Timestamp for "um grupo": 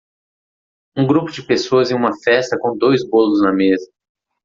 0.97-1.31